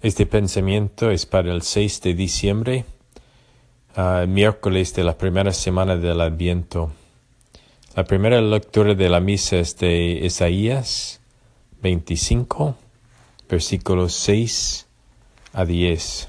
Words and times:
Este 0.00 0.26
pensamiento 0.26 1.10
es 1.10 1.26
para 1.26 1.52
el 1.52 1.62
6 1.62 2.02
de 2.02 2.14
diciembre, 2.14 2.84
uh, 3.96 4.28
miércoles 4.28 4.94
de 4.94 5.02
la 5.02 5.18
primera 5.18 5.52
semana 5.52 5.96
del 5.96 6.20
Adviento. 6.20 6.92
La 7.96 8.04
primera 8.04 8.40
lectura 8.40 8.94
de 8.94 9.08
la 9.08 9.18
misa 9.18 9.56
es 9.56 9.76
de 9.76 10.20
Isaías 10.22 11.18
25, 11.82 12.76
versículos 13.50 14.12
6 14.14 14.86
a 15.52 15.64
10. 15.64 16.28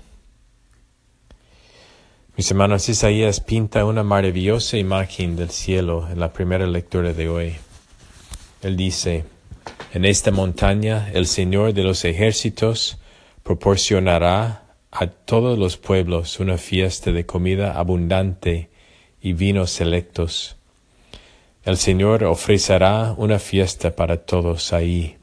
Mis 2.38 2.50
hermanos, 2.50 2.90
Isaías 2.90 3.40
pinta 3.40 3.86
una 3.86 4.02
maravillosa 4.02 4.78
imagen 4.78 5.36
del 5.36 5.52
cielo 5.52 6.10
en 6.10 6.20
la 6.20 6.34
primera 6.34 6.66
lectura 6.66 7.14
de 7.14 7.30
hoy. 7.30 7.56
Él 8.64 8.76
dice, 8.76 9.26
en 9.94 10.06
esta 10.06 10.32
montaña 10.32 11.12
el 11.14 11.28
Señor 11.28 11.76
de 11.76 11.84
los 11.84 12.04
ejércitos 12.04 12.99
proporcionará 13.50 14.76
a 14.92 15.08
todos 15.08 15.58
los 15.58 15.76
pueblos 15.76 16.40
una 16.40 16.60
fiesta 16.60 17.12
de 17.12 17.26
comida 17.26 17.80
abundante 17.80 18.70
y 19.24 19.34
vinos 19.34 19.72
selectos. 19.72 20.56
El 21.64 21.78
Señor 21.78 22.26
ofrecerá 22.26 23.16
una 23.18 23.40
fiesta 23.40 23.96
para 23.96 24.18
todos 24.18 24.72
ahí. 24.72 25.18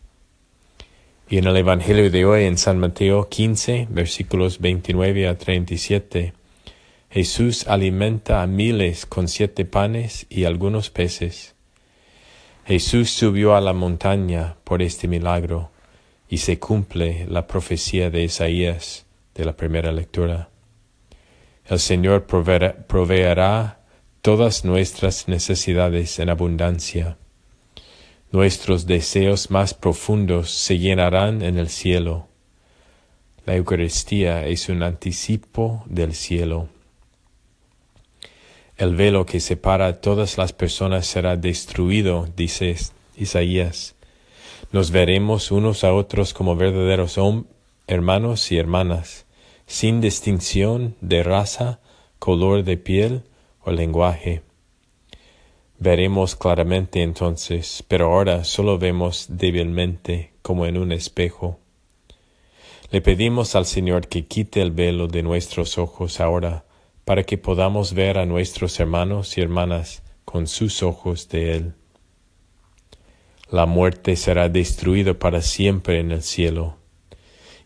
Y 1.28 1.38
en 1.38 1.46
el 1.46 1.56
Evangelio 1.56 2.10
de 2.10 2.24
hoy, 2.24 2.44
en 2.46 2.58
San 2.58 2.80
Mateo 2.80 3.28
15, 3.28 3.86
versículos 3.90 4.58
29 4.58 5.28
a 5.28 5.38
37, 5.38 6.32
Jesús 7.08 7.68
alimenta 7.68 8.42
a 8.42 8.48
miles 8.48 9.06
con 9.06 9.28
siete 9.28 9.64
panes 9.64 10.26
y 10.28 10.46
algunos 10.46 10.90
peces. 10.90 11.54
Jesús 12.64 13.08
subió 13.10 13.54
a 13.54 13.60
la 13.60 13.72
montaña 13.72 14.56
por 14.64 14.82
este 14.82 15.06
milagro 15.06 15.70
y 16.28 16.38
se 16.38 16.58
cumple 16.58 17.26
la 17.28 17.46
profecía 17.46 18.10
de 18.10 18.24
Isaías 18.24 19.06
de 19.34 19.44
la 19.44 19.56
primera 19.56 19.92
lectura. 19.92 20.48
El 21.66 21.78
Señor 21.78 22.26
proveerá, 22.26 23.80
todas 24.22 24.64
nuestras 24.64 25.28
necesidades 25.28 26.18
en 26.18 26.30
abundancia. 26.30 27.16
Nuestros 28.32 28.86
deseos 28.86 29.52
más 29.52 29.72
profundos 29.72 30.50
se 30.50 30.78
llenarán 30.78 31.42
en 31.42 31.58
el 31.58 31.68
cielo. 31.68 32.26
La 33.44 33.54
Eucaristía 33.54 34.44
es 34.46 34.68
un 34.68 34.82
anticipo 34.82 35.84
del 35.86 36.14
cielo. 36.14 36.68
El 38.76 38.96
velo 38.96 39.26
que 39.26 39.38
separa 39.38 39.86
a 39.86 40.00
todas 40.00 40.38
las 40.38 40.52
personas 40.52 41.06
será 41.06 41.36
destruido, 41.36 42.28
dice 42.36 42.76
Isaías 43.16 43.95
nos 44.72 44.90
veremos 44.90 45.50
unos 45.50 45.84
a 45.84 45.92
otros 45.92 46.34
como 46.34 46.56
verdaderos 46.56 47.18
hermanos 47.86 48.52
y 48.52 48.58
hermanas, 48.58 49.26
sin 49.66 50.00
distinción 50.00 50.96
de 51.00 51.22
raza, 51.22 51.80
color 52.18 52.64
de 52.64 52.76
piel 52.76 53.22
o 53.62 53.70
lenguaje. 53.70 54.42
Veremos 55.78 56.36
claramente 56.36 57.02
entonces, 57.02 57.84
pero 57.86 58.12
ahora 58.12 58.44
solo 58.44 58.78
vemos 58.78 59.26
débilmente 59.28 60.32
como 60.42 60.66
en 60.66 60.78
un 60.78 60.92
espejo. 60.92 61.58
Le 62.90 63.00
pedimos 63.02 63.54
al 63.56 63.66
Señor 63.66 64.08
que 64.08 64.26
quite 64.26 64.62
el 64.62 64.70
velo 64.70 65.06
de 65.08 65.22
nuestros 65.22 65.76
ojos 65.76 66.20
ahora, 66.20 66.64
para 67.04 67.24
que 67.24 67.36
podamos 67.36 67.92
ver 67.92 68.18
a 68.18 68.26
nuestros 68.26 68.80
hermanos 68.80 69.36
y 69.36 69.40
hermanas 69.40 70.02
con 70.24 70.46
sus 70.46 70.82
ojos 70.82 71.28
de 71.28 71.56
Él. 71.56 71.74
La 73.48 73.64
muerte 73.64 74.16
será 74.16 74.48
destruido 74.48 75.20
para 75.20 75.40
siempre 75.40 76.00
en 76.00 76.10
el 76.10 76.22
cielo. 76.22 76.78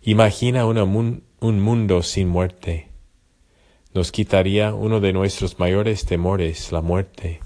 Imagina 0.03 0.67
un 0.67 1.61
mundo 1.61 2.03
sin 2.03 2.29
muerte. 2.29 2.89
Nos 3.95 4.13
quitaría 4.13 4.75
uno 4.75 5.01
de 5.01 5.15
nuestros 5.15 5.59
mayores 5.59 6.05
temores, 6.05 6.71
la 6.71 6.83
muerte. 6.83 7.41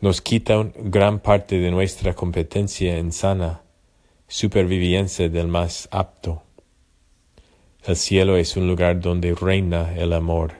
Nos 0.00 0.20
quita 0.20 0.68
gran 0.76 1.20
parte 1.20 1.60
de 1.60 1.70
nuestra 1.70 2.14
competencia 2.14 2.98
en 2.98 3.12
sana 3.12 3.62
supervivencia 4.26 5.28
del 5.28 5.46
más 5.46 5.88
apto. 5.92 6.42
El 7.84 7.94
cielo 7.94 8.36
es 8.36 8.56
un 8.56 8.66
lugar 8.66 9.00
donde 9.00 9.34
reina 9.34 9.94
el 9.96 10.12
amor. 10.12 10.54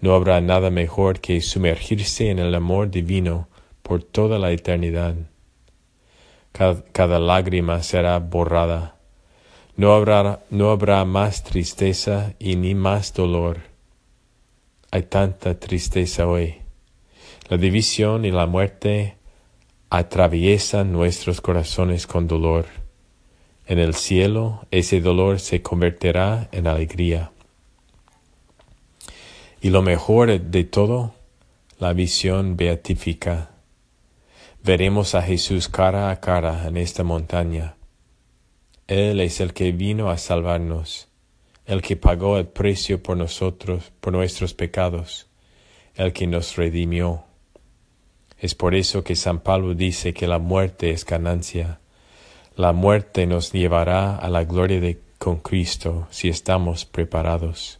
No 0.00 0.14
habrá 0.14 0.40
nada 0.40 0.70
mejor 0.70 1.20
que 1.20 1.40
sumergirse 1.40 2.28
en 2.28 2.40
el 2.40 2.54
amor 2.56 2.90
divino 2.90 3.48
por 3.82 4.02
toda 4.02 4.38
la 4.40 4.50
eternidad 4.50 5.14
cada, 6.56 7.18
lágrima 7.18 7.82
será 7.82 8.18
borrada. 8.18 8.96
No 9.76 9.92
habrá, 9.92 10.40
no 10.48 10.70
habrá 10.70 11.04
más 11.04 11.44
tristeza 11.44 12.32
y 12.38 12.56
ni 12.56 12.74
más 12.74 13.12
dolor. 13.12 13.58
Hay 14.90 15.02
tanta 15.02 15.58
tristeza 15.58 16.26
hoy. 16.26 16.56
La 17.50 17.58
división 17.58 18.24
y 18.24 18.30
la 18.30 18.46
muerte 18.46 19.16
atraviesan 19.90 20.92
nuestros 20.92 21.42
corazones 21.42 22.06
con 22.06 22.26
dolor. 22.26 22.64
En 23.66 23.78
el 23.78 23.94
cielo 23.94 24.66
ese 24.70 25.00
dolor 25.00 25.40
se 25.40 25.60
convertirá 25.60 26.48
en 26.52 26.66
alegría. 26.66 27.32
Y 29.60 29.68
lo 29.70 29.82
mejor 29.82 30.40
de 30.40 30.64
todo, 30.64 31.14
la 31.78 31.92
visión 31.92 32.56
beatífica 32.56 33.55
veremos 34.66 35.14
a 35.14 35.22
Jesús 35.22 35.68
cara 35.68 36.10
a 36.10 36.18
cara 36.18 36.66
en 36.66 36.76
esta 36.76 37.04
montaña. 37.04 37.76
Él 38.88 39.20
es 39.20 39.38
el 39.38 39.52
que 39.52 39.70
vino 39.70 40.10
a 40.10 40.18
salvarnos, 40.18 41.06
el 41.66 41.82
que 41.82 41.94
pagó 41.94 42.36
el 42.36 42.48
precio 42.48 43.00
por 43.00 43.16
nosotros, 43.16 43.92
por 44.00 44.12
nuestros 44.12 44.54
pecados, 44.54 45.28
el 45.94 46.12
que 46.12 46.26
nos 46.26 46.56
redimió. 46.56 47.22
Es 48.40 48.56
por 48.56 48.74
eso 48.74 49.04
que 49.04 49.14
San 49.14 49.38
Pablo 49.38 49.74
dice 49.74 50.12
que 50.12 50.26
la 50.26 50.40
muerte 50.40 50.90
es 50.90 51.06
ganancia. 51.06 51.78
La 52.56 52.72
muerte 52.72 53.24
nos 53.28 53.52
llevará 53.52 54.16
a 54.16 54.28
la 54.28 54.42
gloria 54.42 54.80
de 54.80 54.98
con 55.18 55.36
Cristo 55.36 56.08
si 56.10 56.28
estamos 56.28 56.84
preparados. 56.84 57.78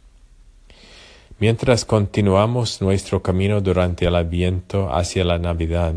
Mientras 1.37 1.83
continuamos 1.83 2.81
nuestro 2.81 3.21
camino 3.21 3.59
durante 3.59 4.05
el 4.05 4.15
Adviento 4.15 4.89
hacia 4.95 5.25
la 5.25 5.37
Navidad, 5.37 5.93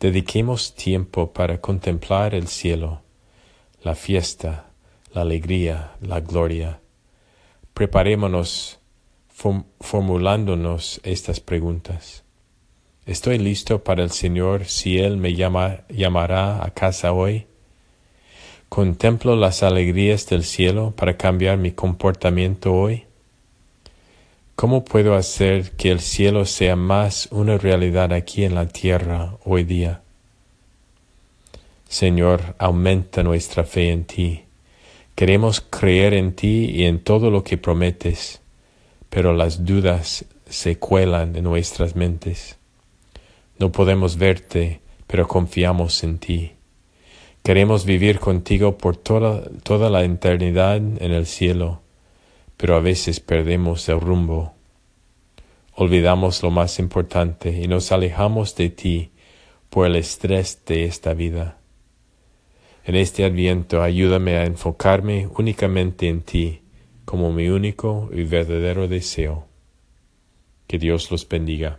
Dediquemos 0.00 0.76
tiempo 0.76 1.32
para 1.32 1.60
contemplar 1.60 2.32
el 2.32 2.46
cielo, 2.46 3.02
la 3.82 3.96
fiesta, 3.96 4.70
la 5.12 5.22
alegría, 5.22 5.96
la 6.00 6.20
gloria. 6.20 6.80
Preparémonos 7.74 8.78
formulándonos 9.80 11.00
estas 11.02 11.40
preguntas. 11.40 12.22
¿Estoy 13.06 13.38
listo 13.38 13.82
para 13.82 14.04
el 14.04 14.12
Señor 14.12 14.66
si 14.66 14.98
Él 14.98 15.16
me 15.16 15.34
llama, 15.34 15.80
llamará 15.88 16.64
a 16.64 16.70
casa 16.70 17.12
hoy? 17.12 17.48
¿Contemplo 18.68 19.34
las 19.34 19.64
alegrías 19.64 20.28
del 20.28 20.44
cielo 20.44 20.92
para 20.94 21.16
cambiar 21.16 21.56
mi 21.56 21.72
comportamiento 21.72 22.72
hoy? 22.72 23.07
¿Cómo 24.60 24.84
puedo 24.84 25.14
hacer 25.14 25.70
que 25.76 25.92
el 25.92 26.00
cielo 26.00 26.44
sea 26.44 26.74
más 26.74 27.28
una 27.30 27.58
realidad 27.58 28.12
aquí 28.12 28.42
en 28.42 28.56
la 28.56 28.66
tierra 28.66 29.36
hoy 29.44 29.62
día? 29.62 30.02
Señor, 31.88 32.56
aumenta 32.58 33.22
nuestra 33.22 33.62
fe 33.62 33.92
en 33.92 34.04
ti. 34.04 34.42
Queremos 35.14 35.60
creer 35.60 36.12
en 36.12 36.32
ti 36.32 36.72
y 36.74 36.86
en 36.86 36.98
todo 36.98 37.30
lo 37.30 37.44
que 37.44 37.56
prometes, 37.56 38.40
pero 39.10 39.32
las 39.32 39.64
dudas 39.64 40.24
se 40.48 40.76
cuelan 40.76 41.36
en 41.36 41.44
nuestras 41.44 41.94
mentes. 41.94 42.58
No 43.60 43.70
podemos 43.70 44.16
verte, 44.16 44.80
pero 45.06 45.28
confiamos 45.28 46.02
en 46.02 46.18
ti. 46.18 46.50
Queremos 47.44 47.84
vivir 47.84 48.18
contigo 48.18 48.76
por 48.76 48.96
toda, 48.96 49.40
toda 49.62 49.88
la 49.88 50.02
eternidad 50.02 50.78
en 50.78 51.12
el 51.12 51.26
cielo 51.26 51.80
pero 52.58 52.76
a 52.76 52.80
veces 52.80 53.20
perdemos 53.20 53.88
el 53.88 54.00
rumbo. 54.00 54.52
Olvidamos 55.74 56.42
lo 56.42 56.50
más 56.50 56.78
importante 56.78 57.50
y 57.50 57.68
nos 57.68 57.92
alejamos 57.92 58.54
de 58.56 58.68
ti 58.68 59.12
por 59.70 59.86
el 59.86 59.96
estrés 59.96 60.62
de 60.66 60.84
esta 60.84 61.14
vida. 61.14 61.58
En 62.84 62.96
este 62.96 63.24
adviento 63.24 63.82
ayúdame 63.82 64.36
a 64.36 64.44
enfocarme 64.44 65.28
únicamente 65.38 66.08
en 66.08 66.22
ti 66.22 66.62
como 67.04 67.32
mi 67.32 67.48
único 67.48 68.10
y 68.12 68.24
verdadero 68.24 68.88
deseo. 68.88 69.46
Que 70.66 70.78
Dios 70.78 71.10
los 71.10 71.26
bendiga. 71.26 71.78